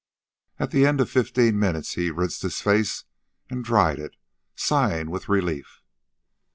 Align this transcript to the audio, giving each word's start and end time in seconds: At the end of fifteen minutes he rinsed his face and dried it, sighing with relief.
At 0.57 0.71
the 0.71 0.87
end 0.87 0.99
of 0.99 1.11
fifteen 1.11 1.59
minutes 1.59 1.93
he 1.93 2.09
rinsed 2.09 2.41
his 2.41 2.59
face 2.59 3.03
and 3.51 3.63
dried 3.63 3.99
it, 3.99 4.15
sighing 4.55 5.11
with 5.11 5.29
relief. 5.29 5.83